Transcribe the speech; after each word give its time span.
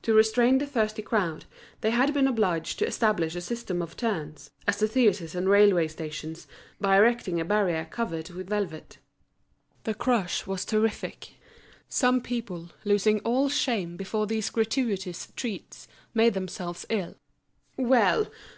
To 0.00 0.14
restrain 0.14 0.56
the 0.56 0.66
thirsty 0.66 1.02
crowd, 1.02 1.44
they 1.82 1.90
had 1.90 2.14
been 2.14 2.26
obliged 2.26 2.78
to 2.78 2.86
establish 2.86 3.34
a 3.36 3.42
system 3.42 3.82
of 3.82 3.98
turns, 3.98 4.50
as 4.66 4.82
at 4.82 4.88
theatres 4.92 5.34
and 5.34 5.46
railway 5.46 5.88
stations, 5.88 6.46
by 6.80 6.96
erecting 6.96 7.38
a 7.38 7.44
barrier 7.44 7.84
covered 7.90 8.30
with 8.30 8.48
velvet. 8.48 8.96
The 9.84 9.92
crush 9.92 10.46
was 10.46 10.64
terrific. 10.64 11.34
Some 11.86 12.22
people, 12.22 12.70
losing 12.86 13.20
all 13.20 13.50
shame 13.50 13.98
before 13.98 14.26
these 14.26 14.48
gratuitous 14.48 15.34
treats, 15.36 15.86
made 16.14 16.32
themselves 16.32 16.86
ill. 16.88 17.16
"Well! 17.76 18.26